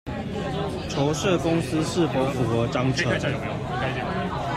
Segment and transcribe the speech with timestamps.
[0.89, 3.11] 籌設公司是否符合章程